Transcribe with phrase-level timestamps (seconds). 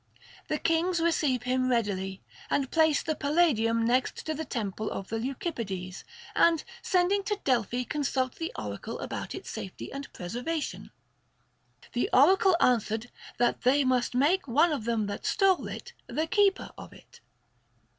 [0.47, 5.19] The kings receive him readily, and place the Palladium next to the temple of the
[5.19, 10.89] Leucip pides, and sending to Delphi consult the oracle about its safety and preservation.
[11.93, 16.71] The oracle answered that they must make one of them that stole it the keeper
[16.79, 17.19] of it.